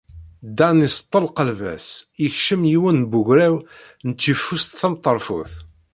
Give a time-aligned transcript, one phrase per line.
[0.57, 1.87] Dan iseṭṭel kalbaṣ,
[2.21, 3.55] yekcem yiwen n wegraw
[4.07, 5.53] n tyeffust tameṭṭarfut.